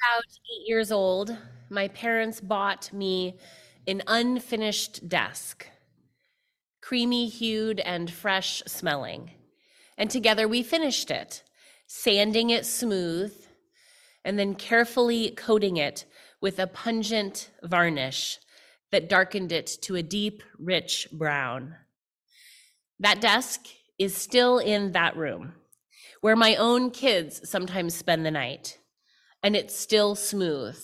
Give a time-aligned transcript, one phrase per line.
[0.00, 1.36] about eight years old,
[1.70, 3.38] my parents bought me
[3.86, 5.66] an unfinished desk,
[6.80, 9.30] creamy hued and fresh smelling.
[9.96, 11.42] And together we finished it,
[11.86, 13.34] sanding it smooth
[14.24, 16.04] and then carefully coating it
[16.40, 18.38] with a pungent varnish
[18.92, 21.74] that darkened it to a deep, rich brown.
[23.00, 23.66] That desk
[23.98, 25.54] is still in that room
[26.20, 28.77] where my own kids sometimes spend the night,
[29.48, 30.78] and it's still smooth.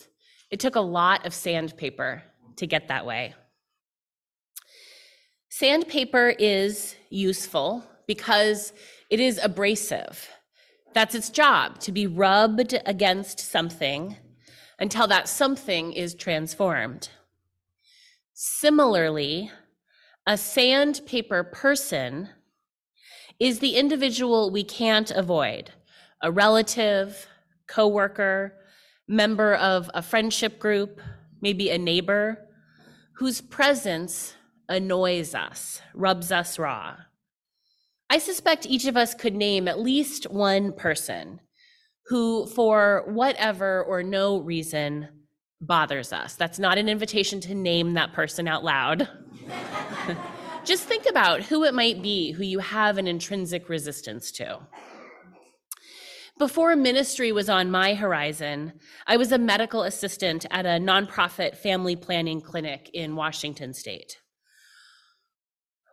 [0.50, 2.22] It took a lot of sandpaper
[2.56, 3.34] to get that way.
[5.50, 8.72] Sandpaper is useful because
[9.10, 10.30] it is abrasive.
[10.94, 14.16] That's its job, to be rubbed against something
[14.78, 17.10] until that something is transformed.
[18.32, 19.50] Similarly,
[20.26, 22.30] a sandpaper person
[23.38, 25.72] is the individual we can't avoid,
[26.22, 27.26] a relative,
[27.66, 28.54] coworker,
[29.08, 31.00] member of a friendship group,
[31.40, 32.48] maybe a neighbor,
[33.16, 34.34] whose presence
[34.68, 36.96] annoys us, rubs us raw.
[38.10, 41.40] I suspect each of us could name at least one person
[42.06, 45.08] who, for whatever or no reason,
[45.60, 46.34] bothers us.
[46.34, 49.08] That's not an invitation to name that person out loud.
[50.64, 54.60] Just think about who it might be who you have an intrinsic resistance to.
[56.36, 58.72] Before ministry was on my horizon,
[59.06, 64.18] I was a medical assistant at a nonprofit family planning clinic in Washington state.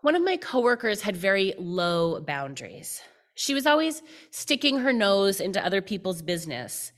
[0.01, 3.03] One of my coworkers had very low boundaries.
[3.35, 6.91] She was always sticking her nose into other people's business,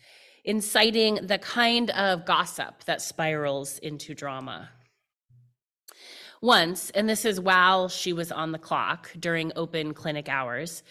[0.45, 4.69] inciting the kind of gossip that spirals into drama.
[6.41, 10.81] Once, and this is while she was on the clock during open clinic hours,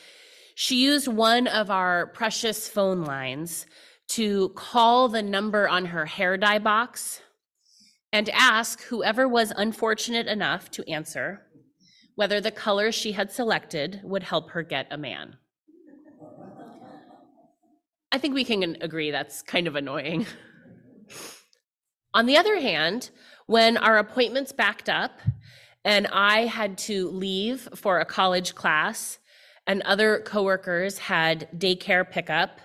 [0.55, 3.67] she used one of our precious phone lines
[4.09, 7.23] to call the number on her hair dye box
[8.13, 11.43] and ask whoever was unfortunate enough to answer
[12.15, 15.37] whether the color she had selected would help her get a man.
[18.11, 20.27] I think we can agree that's kind of annoying.
[22.15, 23.11] On the other hand,
[23.47, 25.21] when our appointments backed up
[25.85, 29.19] and I had to leave for a college class
[29.67, 32.61] and other coworkers had daycare pickup,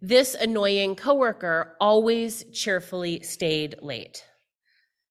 [0.00, 4.24] this annoying coworker always cheerfully stayed late.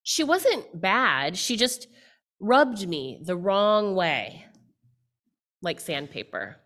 [0.04, 1.88] She wasn't bad, she just
[2.40, 4.46] rubbed me the wrong way,
[5.62, 6.58] like sandpaper.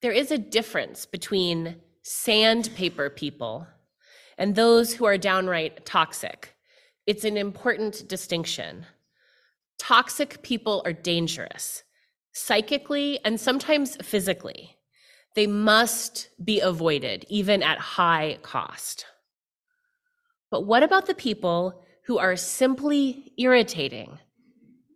[0.00, 3.66] There is a difference between sandpaper people
[4.36, 6.54] and those who are downright toxic.
[7.06, 8.86] It's an important distinction.
[9.78, 11.84] Toxic people are dangerous,
[12.32, 14.76] psychically and sometimes physically.
[15.34, 19.06] They must be avoided, even at high cost.
[20.50, 24.18] But what about the people who are simply irritating,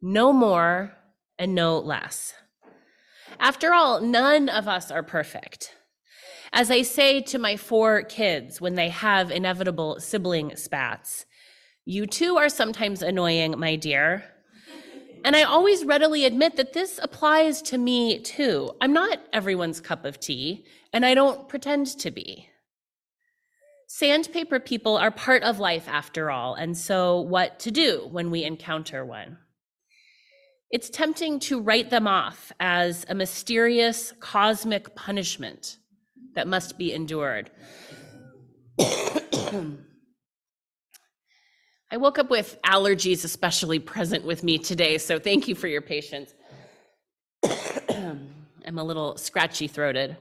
[0.03, 0.93] no more
[1.39, 2.35] and no less.
[3.39, 5.75] After all, none of us are perfect.
[6.53, 11.27] As I say to my four kids when they have inevitable sibling spats,
[11.85, 14.25] you too are sometimes annoying, my dear.
[15.27, 18.71] And I always readily admit that this applies to me too.
[18.81, 22.49] I'm not everyone's cup of tea, and I don't pretend to be.
[23.89, 28.45] Sandpaper people are part of life after all, and so what to do when we
[28.45, 29.39] encounter one?
[30.71, 35.79] It's tempting to write them off as a mysterious cosmic punishment
[36.37, 37.51] that must be endured.
[41.89, 45.83] I woke up with allergies especially present with me today, so thank you for your
[45.83, 46.35] patience.
[47.45, 50.17] I'm a little scratchy throated.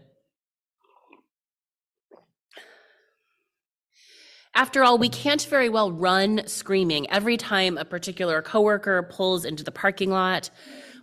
[4.54, 9.64] After all, we can't very well run screaming every time a particular coworker pulls into
[9.64, 10.52] the parking lot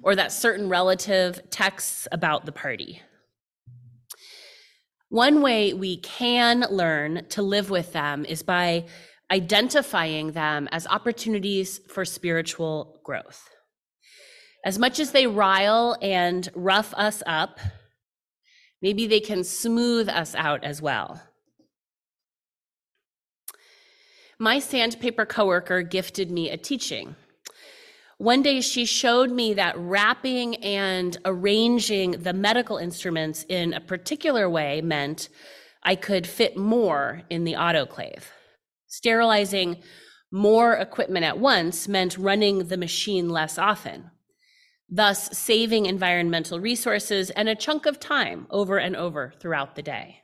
[0.04, 3.02] or that certain relative texts about the party.
[5.08, 8.86] One way we can learn to live with them is by
[9.32, 13.48] identifying them as opportunities for spiritual growth.
[14.64, 17.58] As much as they rile and rough us up,
[18.80, 21.20] maybe they can smooth us out as well.
[24.42, 27.14] my sandpaper coworker gifted me a teaching.
[28.18, 34.50] One day she showed me that wrapping and arranging the medical instruments in a particular
[34.50, 35.28] way meant
[35.84, 38.24] I could fit more in the autoclave.
[38.92, 39.83] Sterilizing
[40.30, 44.10] more equipment at once meant running the machine less often,
[44.86, 50.18] thus saving environmental resources and a chunk of time over and over throughout the day.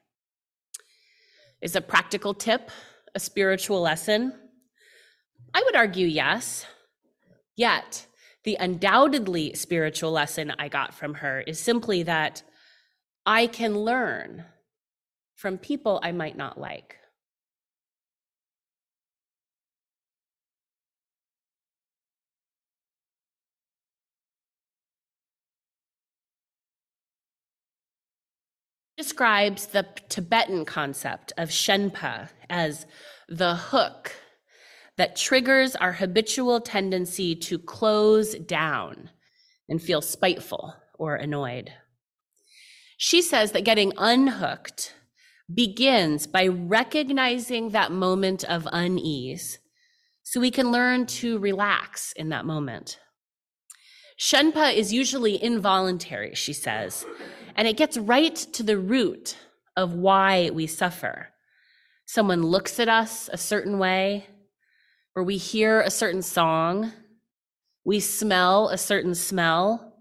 [1.62, 2.70] Is a practical tip
[3.14, 4.34] a spiritual lesson?
[5.54, 6.66] I would argue yes.
[7.56, 8.06] Yet,
[8.44, 12.42] the undoubtedly spiritual lesson I got from her is simply that
[13.24, 14.44] I can learn
[15.36, 16.96] from people I might not like.
[28.98, 32.84] Describes the Tibetan concept of Shenpa as
[33.28, 34.12] the hook
[34.96, 39.10] that triggers our habitual tendency to close down
[39.68, 41.72] and feel spiteful or annoyed.
[42.96, 44.92] She says that getting unhooked
[45.54, 49.60] begins by recognizing that moment of unease
[50.24, 52.98] so we can learn to relax in that moment.
[54.18, 57.06] Shenpa is usually involuntary, she says,
[57.58, 59.36] and it gets right to the root
[59.76, 61.30] of why we suffer.
[62.06, 64.26] Someone looks at us a certain way,
[65.16, 66.92] or we hear a certain song,
[67.84, 69.92] we smell a certain smell,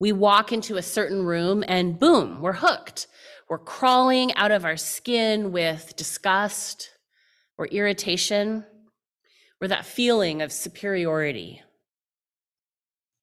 [0.00, 3.06] we walk into a certain room, and boom, we're hooked.
[3.48, 6.90] We're crawling out of our skin with disgust
[7.56, 8.64] or irritation
[9.60, 11.62] or that feeling of superiority.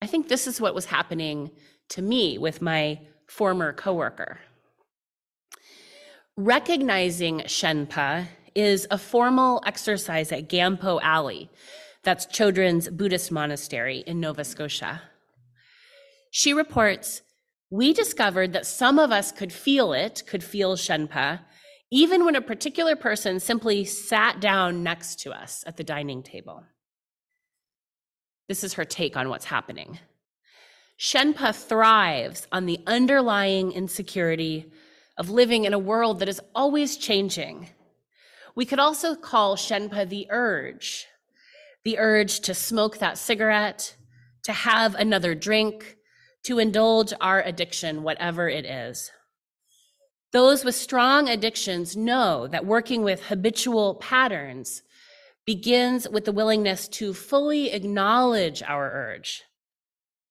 [0.01, 1.51] I think this is what was happening
[1.89, 4.39] to me with my former coworker.
[6.35, 11.49] Recognizing Shenpa is a formal exercise at Gampo Abbey,
[12.03, 15.01] that's Chodron's Buddhist monastery in Nova Scotia.
[16.31, 17.21] She reports,
[17.69, 21.41] we discovered that some of us could feel it, could feel Shenpa,
[21.91, 26.63] even when a particular person simply sat down next to us at the dining table.
[28.47, 29.99] This is her take on what's happening.
[30.99, 34.69] Shenpa thrives on the underlying insecurity
[35.17, 37.69] of living in a world that is always changing.
[38.53, 41.07] We could also call Shenpa the urge,
[41.85, 43.95] the urge to smoke that cigarette,
[44.43, 45.95] to have another drink,
[46.43, 49.09] to indulge our addiction, whatever it is.
[50.33, 54.81] Those with strong addictions know that working with habitual patterns
[55.45, 59.43] begins with the willingness to fully acknowledge our urge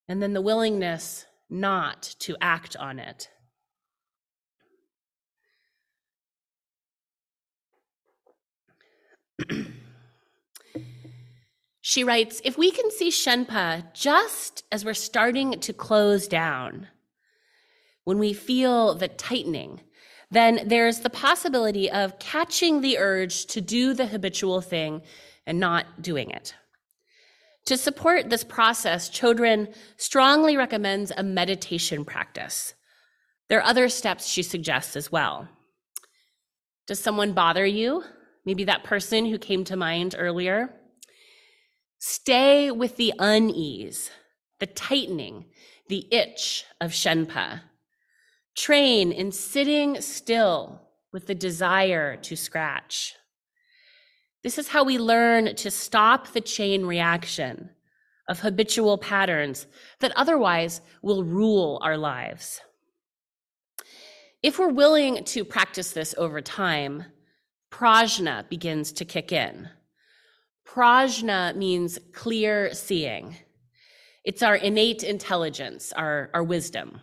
[0.09, 3.29] and then the willingness not to act on it.
[11.81, 16.89] she writes If we can see Shenpa just as we're starting to close down,
[18.05, 19.83] when we feel the tightening,
[20.31, 25.03] then there's the possibility of catching the urge to do the habitual thing
[25.47, 26.55] and not doing it.
[27.69, 32.73] To support this process, Chodron strongly recommends a meditation practice.
[33.51, 35.47] There are other steps she suggests as well.
[36.87, 38.05] Does someone bother you?
[38.47, 40.77] Maybe that person who came to mind earlier.
[41.99, 44.11] Stay with the unease,
[44.61, 45.45] the tightening,
[45.89, 47.61] the itch of Shenpa.
[48.57, 53.15] Train in sitting still with the desire to scratch.
[54.43, 57.71] This is how we learn to stop the chain reaction
[58.29, 59.67] of habitual patterns
[60.01, 62.61] that otherwise will rule our lives.
[64.43, 67.05] If we're willing to practice this over time,
[67.73, 69.69] prajna begins to kick in.
[70.67, 73.35] Prajna means clear seeing.
[74.25, 77.01] It's our innate intelligence, our, our wisdom.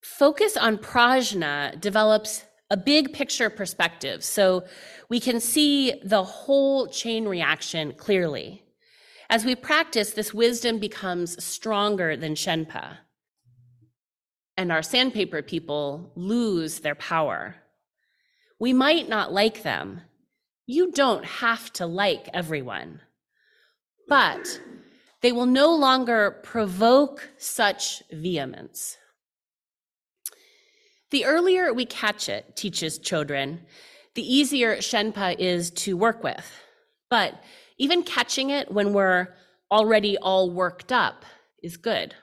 [0.00, 4.64] Focus on prajna develops a big picture perspective so
[5.08, 8.62] we can see the whole chain reaction clearly.
[9.28, 12.98] As we practice, this wisdom becomes stronger than Shenpa.
[14.56, 17.56] And our sandpaper people lose their power.
[18.58, 20.02] We might not like them.
[20.66, 23.00] You don't have to like everyone.
[24.08, 24.60] But
[25.22, 28.96] they will no longer provoke such vehemence.
[31.10, 33.60] The earlier we catch it, teaches Chodron,
[34.14, 36.50] the easier Shenpa is to work with.
[37.08, 37.42] But
[37.78, 39.34] even catching it when we're
[39.70, 41.24] already all worked up
[41.62, 42.14] is good.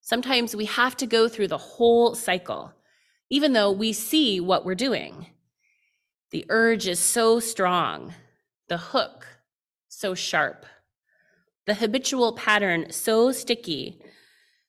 [0.00, 2.72] Sometimes we have to go through the whole cycle,
[3.30, 5.26] even though we see what we're doing.
[6.30, 8.14] The urge is so strong,
[8.68, 9.26] the hook
[9.88, 10.66] so sharp,
[11.66, 14.00] the habitual pattern so sticky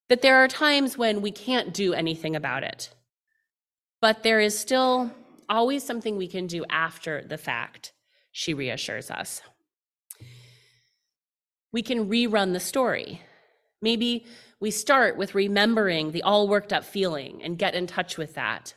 [0.09, 2.89] that there are times when we can't do anything about it.
[4.01, 5.11] But there is still
[5.49, 7.93] always something we can do after the fact,
[8.31, 9.41] she reassures us.
[11.71, 13.21] We can rerun the story.
[13.81, 14.25] Maybe
[14.59, 18.73] we start with remembering the all worked up feeling and get in touch with that.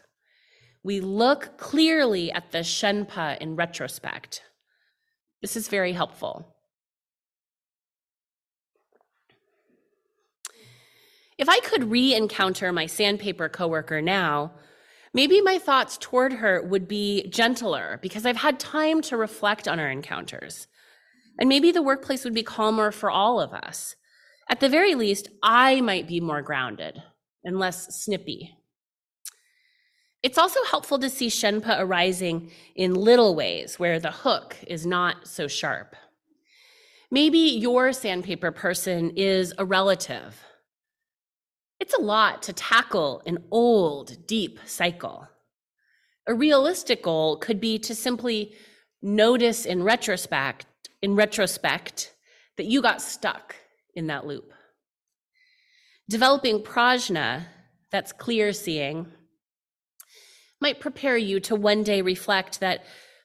[0.82, 4.42] we look clearly at the Shenpa in retrospect.
[5.42, 6.54] This is very helpful.
[11.40, 14.52] If I could re encounter my sandpaper coworker now,
[15.14, 19.80] maybe my thoughts toward her would be gentler because I've had time to reflect on
[19.80, 20.66] our encounters.
[21.38, 23.96] And maybe the workplace would be calmer for all of us.
[24.50, 27.02] At the very least, I might be more grounded
[27.42, 28.54] and less snippy.
[30.22, 35.26] It's also helpful to see Shenpa arising in little ways where the hook is not
[35.26, 35.96] so sharp.
[37.10, 40.44] Maybe your sandpaper person is a relative.
[41.80, 45.26] It's a lot to tackle an old, deep cycle.
[46.26, 48.52] A realistic goal could be to simply
[49.00, 50.66] notice in retrospect,
[51.00, 52.12] in retrospect,
[52.58, 53.56] that you got stuck
[53.94, 54.52] in that loop.
[56.10, 57.46] Developing prajna,
[57.90, 59.06] that's clear seeing,
[60.60, 62.84] might prepare you to one day reflect that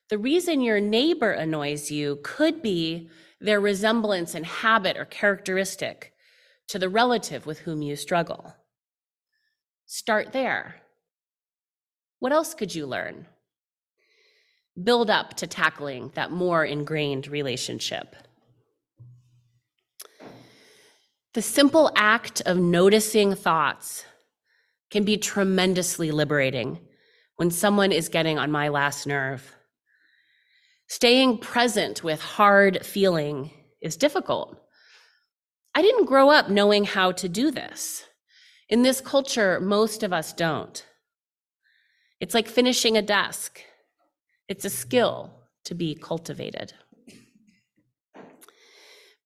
[0.09, 3.09] the reason your neighbor annoys you could be
[3.41, 6.13] their resemblance in habit or characteristic
[6.67, 8.55] to the relative with whom you struggle.
[9.85, 10.81] Start there.
[12.19, 13.27] What else could you learn?
[14.81, 18.15] Build up to tackling that more ingrained relationship.
[21.33, 24.05] The simple act of noticing thoughts
[24.89, 26.79] can be tremendously liberating
[27.35, 29.53] when someone is getting on my last nerve.
[30.87, 34.57] Staying present with hard feeling is difficult.
[35.75, 38.05] I didn't grow up knowing how to do this.
[38.69, 40.85] In this culture, most of us don't.
[42.19, 43.61] It's like finishing a desk,
[44.47, 45.31] it's a skill
[45.65, 46.73] to be cultivated.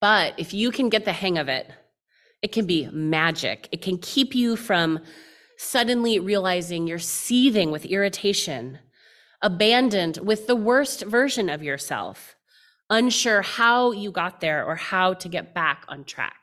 [0.02, 1.70] But if you can get the hang of it,
[2.42, 3.68] it can be magic.
[3.72, 5.00] It can keep you from
[5.58, 8.80] suddenly realizing you're seething with irritation,
[9.42, 12.36] abandoned with the worst version of yourself,
[12.90, 16.39] unsure how you got there or how to get back on track.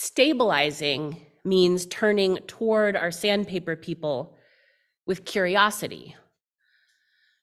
[0.00, 4.36] Stabilizing means turning toward our sandpaper people
[5.06, 6.14] with curiosity.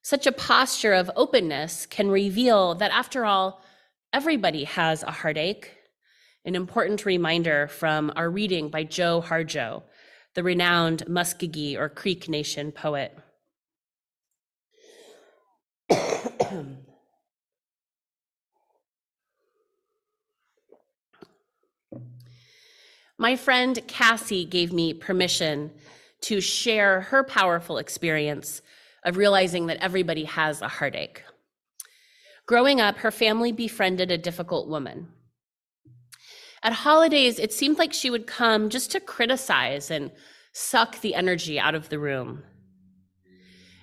[0.01, 3.61] Such a posture of openness can reveal that, after all,
[4.13, 5.69] everybody has a heartache
[6.45, 9.83] an important reminder from our reading by Joy Harjo,
[10.33, 13.17] the renowned Muskogee or Creek Nation poet.
[23.17, 25.71] My friend Cassie gave me permission
[26.21, 28.61] to share her powerful experience
[29.05, 31.23] of realizing that everybody has a heartache.
[32.45, 35.07] Growing up, her family befriended a difficult woman.
[36.61, 40.11] At holidays, it seemed like she would come just to criticize and
[40.51, 42.43] suck the energy out of the room.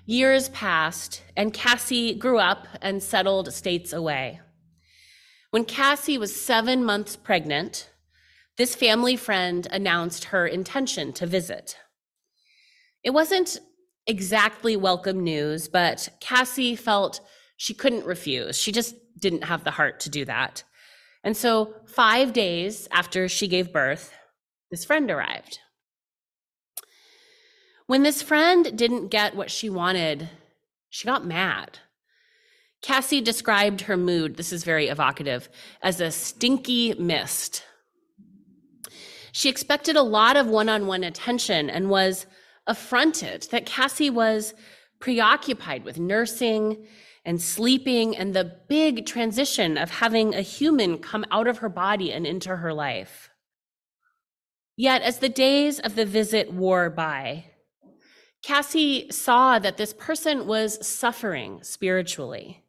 [0.05, 4.41] Years passed, and Cassie grew up and settled states away.
[5.51, 7.89] When Cassie was seven months pregnant,
[8.59, 11.77] this family friend announced her intention to visit.
[13.03, 13.59] It wasn't
[14.07, 17.21] exactly welcome news, but Cassie felt
[17.57, 18.59] she couldn't refuse.
[18.59, 20.65] She just didn't have the heart to do that.
[21.25, 24.13] And so, five days after she gave birth,
[24.71, 25.61] this friend arrived.
[27.87, 30.29] When this friend didn't get what she wanted,
[30.91, 31.79] she got mad.
[32.83, 35.49] Cassie described her mood, this is very evocative,
[35.83, 37.65] as a stinky mist.
[39.33, 42.27] She expected a lot of one on one attention and was
[42.67, 44.55] affronted that Cassie was
[45.01, 46.87] preoccupied with nursing
[47.25, 52.13] and sleeping and the big transition of having a human come out of her body
[52.13, 53.31] and into her life.
[54.77, 57.47] Yet, as the days of the visit wore by,
[58.43, 62.65] Cassie saw that this person was suffering spiritually.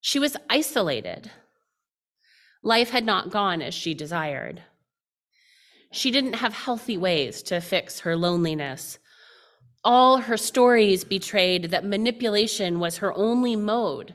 [0.00, 1.30] She was isolated.
[2.62, 4.62] Life had not gone as she desired.
[5.94, 8.98] She didn't have healthy ways to fix her loneliness
[9.84, 14.14] all her stories betrayed that manipulation was her only mode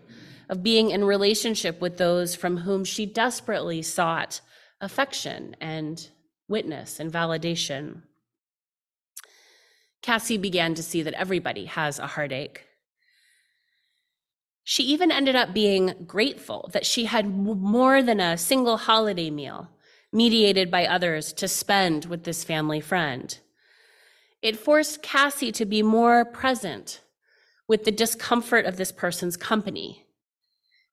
[0.50, 4.42] of being in relationship with those from whom she desperately sought
[4.82, 6.10] affection and
[6.48, 8.02] witness and validation.
[10.02, 12.66] Cassie began to see that everybody has a heartache.
[14.64, 19.70] She even ended up being grateful that she had more than a single holiday meal
[20.12, 23.40] mediated by others to spend with this family friend.
[24.42, 27.02] It forced Cassie to be more present
[27.68, 30.06] with the discomfort of this person's company.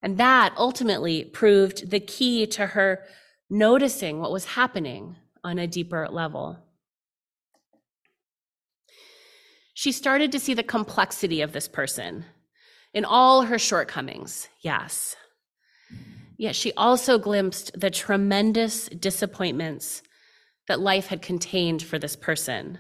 [0.03, 3.05] And that ultimately proved the key to her
[3.49, 6.67] noticing what was happening on a deeper level.
[9.77, 12.25] she started to see the complexity of this person
[12.95, 15.15] in all her shortcomings, yes.
[16.37, 20.03] Yet she also glimpsed the tremendous disappointments
[20.69, 22.79] that life had contained for this person.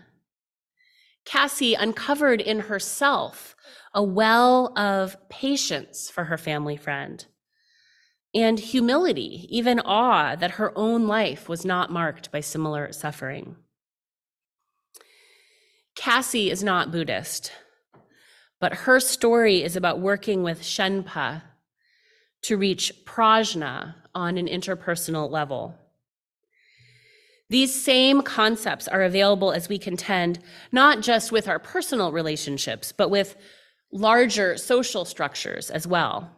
[1.25, 3.57] Cassie uncovered in herself
[3.95, 7.27] a well of patience for her family friend
[8.35, 13.57] and humility, even awe that her own life was not marked by similar suffering.
[15.97, 17.51] Cassie is not Buddhist,
[18.61, 21.43] but her story is about working with Shenpa
[22.43, 25.75] to reach prajna on an interpersonal level.
[27.49, 30.40] These same concepts are available as we contend
[30.73, 33.37] not just with our personal relationships, but with
[33.93, 36.31] larger social structures as well.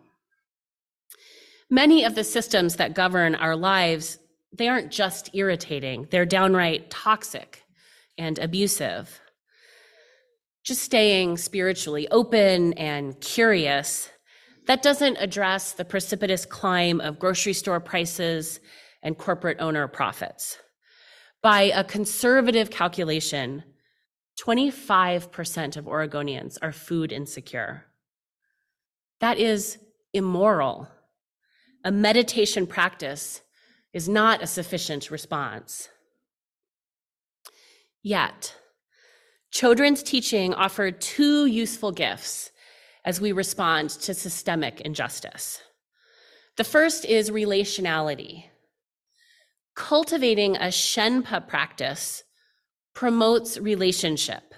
[1.71, 4.19] Many of the systems that govern our lives,
[4.53, 7.63] they aren't just irritating, they're downright toxic
[8.17, 9.21] and abusive.
[10.65, 14.11] Just staying spiritually open and curious,
[14.69, 18.61] that doesn't address the precipitous climb of grocery store prices
[19.03, 20.59] and corporate owner profits.
[21.43, 23.65] By a conservative calculation,
[24.39, 27.87] 25% of Oregonians are food insecure.
[29.21, 29.79] That is
[30.13, 30.89] immoral.
[31.83, 33.41] A meditation practice
[33.95, 35.89] is not a sufficient response.
[38.03, 38.55] Yet,
[39.51, 42.51] Chodron's teaching offered two useful gifts
[43.09, 45.63] as we respond to systemic injustice.
[46.59, 48.45] The first is relationality.
[49.75, 52.23] Cultivating a Shenpa practice
[52.95, 54.53] promotes relationship,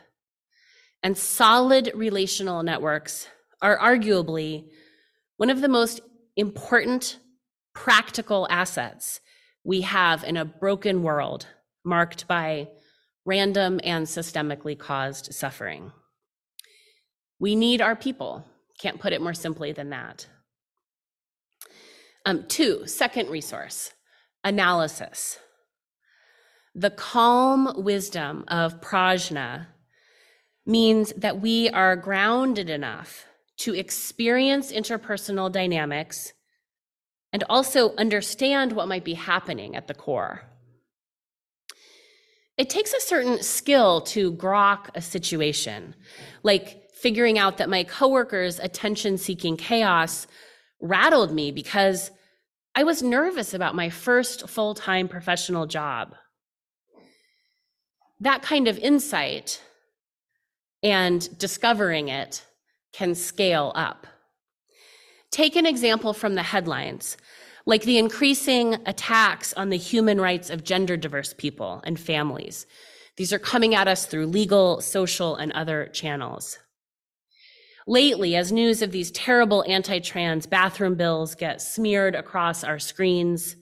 [1.00, 3.28] and solid relational networks
[3.62, 4.64] are arguably
[5.37, 6.00] one of the most
[6.35, 7.21] important
[7.73, 9.21] practical assets
[9.62, 11.47] we have in a broken world
[11.85, 12.66] marked by
[13.25, 15.92] random and systemically caused suffering.
[17.40, 18.45] We need our people.
[18.78, 20.28] Can't put it more simply than that.
[22.26, 23.93] Um, two, second resource
[24.45, 25.38] analysis.
[26.75, 29.67] The calm wisdom of prajna
[30.67, 33.25] means that we are grounded enough
[33.58, 36.32] to experience interpersonal dynamics
[37.32, 40.43] and also understand what might be happening at the core.
[42.56, 45.95] It takes a certain skill to grok a situation,
[46.43, 50.26] like figuring out that my coworker's attention seeking chaos
[50.80, 52.10] rattled me because
[52.75, 56.15] I was nervous about my first full time professional job.
[58.21, 59.63] That kind of insight
[60.82, 62.45] and discovering it
[62.93, 64.06] can scale up.
[65.30, 67.17] Take an example from the headlines,
[67.65, 72.67] like the increasing attacks on the human rights of gender diverse people and families.
[73.17, 76.58] These are coming at us through legal, social, and other channels.
[77.86, 83.56] Lately, as news of these terrible anti trans bathroom bills get smeared across our screens,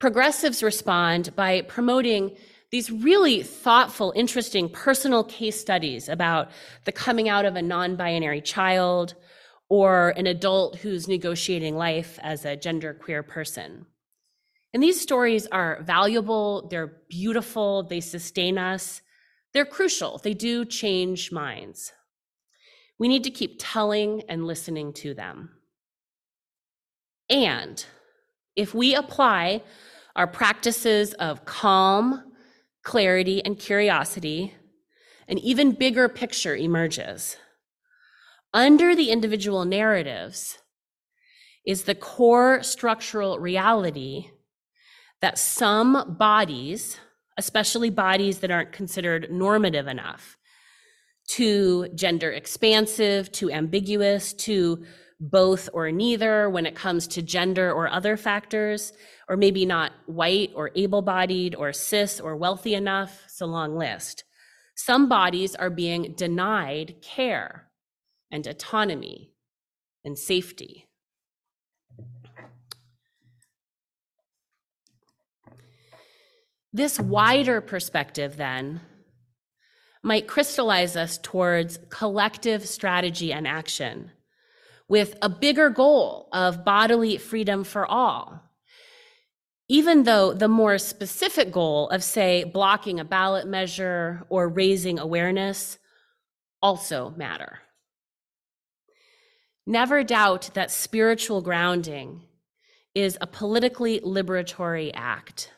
[0.00, 2.36] progressives respond by promoting
[2.70, 6.50] these really thoughtful, interesting personal case studies about
[6.86, 9.14] the coming out of a non binary child
[9.68, 13.86] or an adult who's negotiating life as a genderqueer person.
[14.72, 19.02] And these stories are valuable, they're beautiful, they sustain us,
[19.52, 21.92] they're crucial, they do change minds.
[22.98, 25.50] We need to keep telling and listening to them.
[27.28, 27.84] And
[28.54, 29.62] if we apply
[30.16, 32.32] our practices of calm,
[32.82, 34.54] clarity, and curiosity,
[35.26, 37.36] an even bigger picture emerges.
[38.52, 40.58] Under the individual narratives
[41.66, 44.30] is the core structural reality
[45.20, 46.98] that some bodies,
[47.38, 50.36] especially bodies that aren't considered normative enough,
[51.28, 54.84] too gender expansive, too ambiguous, too
[55.20, 58.92] both or neither when it comes to gender or other factors,
[59.28, 63.22] or maybe not white or able bodied or cis or wealthy enough.
[63.24, 64.24] It's a long list.
[64.74, 67.70] Some bodies are being denied care
[68.30, 69.32] and autonomy
[70.04, 70.88] and safety.
[76.72, 78.80] This wider perspective, then,
[80.04, 84.10] might crystallize us towards collective strategy and action
[84.86, 88.42] with a bigger goal of bodily freedom for all.
[89.66, 95.78] Even though the more specific goal of, say, blocking a ballot measure or raising awareness
[96.60, 97.60] also matter.
[99.66, 102.20] Never doubt that spiritual grounding
[102.94, 105.50] is a politically liberatory act,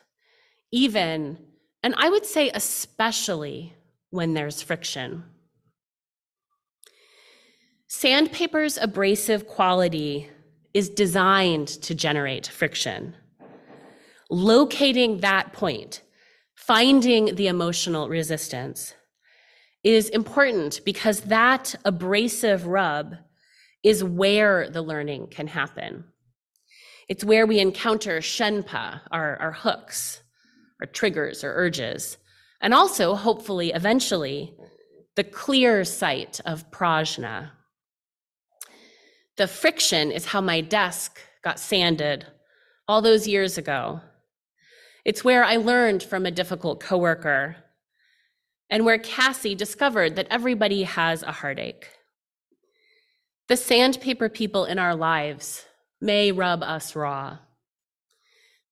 [0.71, 1.37] even,
[1.83, 3.73] and I would say especially,
[4.17, 5.23] when there's friction.
[7.87, 10.27] Sandpaper's abrasive quality
[10.73, 13.15] is designed to generate friction.
[14.31, 16.01] Locating that point,
[16.55, 18.95] finding the emotional resistance,
[19.83, 23.13] is important because that abrasive rub
[23.83, 26.05] is where the learning can happen.
[27.07, 30.23] It's where we encounter shenpa, our, our hooks,
[30.81, 32.17] our triggers or urges,
[32.61, 34.53] and also, hopefully, eventually,
[35.15, 37.51] the clear sight of prajna.
[39.37, 42.25] The friction is how my desk got sanded
[42.87, 44.01] all those years ago.
[45.05, 47.55] It's where I learned from a difficult coworker
[48.69, 51.87] and where Cassie discovered that everybody has a heartache.
[53.47, 55.65] The sandpaper people in our lives
[56.01, 57.37] may rub us raw.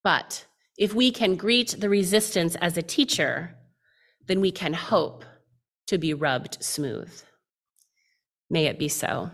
[0.04, 0.46] But
[0.78, 3.56] if we can greet the resistance as a teacher,
[4.28, 5.24] then we can hope
[5.88, 7.12] to be rubbed smooth.
[8.50, 9.32] May it be so.